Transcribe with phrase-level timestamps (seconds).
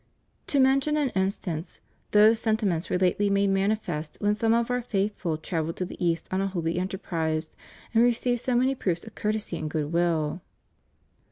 [0.47, 4.81] To mention an instance, those senti ments were lately made manifest when some of Our
[4.81, 7.51] faith ful travelled to the East on a holy enterprise,
[7.93, 10.41] and received so many proofs of courtesy and good will.